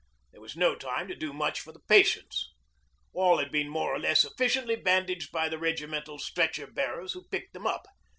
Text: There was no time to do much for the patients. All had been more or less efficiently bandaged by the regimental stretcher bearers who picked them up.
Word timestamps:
There 0.31 0.41
was 0.41 0.55
no 0.57 0.73
time 0.75 1.07
to 1.09 1.15
do 1.15 1.31
much 1.31 1.59
for 1.59 1.71
the 1.71 1.79
patients. 1.81 2.55
All 3.13 3.37
had 3.37 3.51
been 3.51 3.69
more 3.69 3.93
or 3.93 3.99
less 3.99 4.25
efficiently 4.25 4.75
bandaged 4.75 5.31
by 5.31 5.47
the 5.47 5.59
regimental 5.59 6.17
stretcher 6.17 6.65
bearers 6.65 7.13
who 7.13 7.25
picked 7.27 7.53
them 7.53 7.67
up. 7.67 7.85